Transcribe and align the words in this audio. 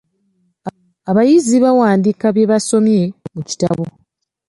Abayizi 1.09 1.55
bawandiika 1.63 2.25
bye 2.35 2.45
basomye 2.51 3.01
mu 3.33 3.39
bitabo. 3.47 3.83